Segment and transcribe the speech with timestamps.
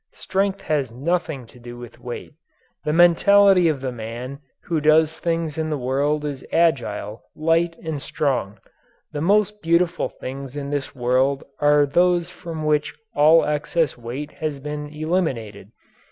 [0.13, 2.33] Strength has nothing to do with weight.
[2.85, 8.01] The mentality of the man who does things in the world is agile, light, and
[8.01, 8.57] strong.
[9.11, 14.59] The most beautiful things in the world are those from which all excess weight has
[14.59, 15.71] been eliminated.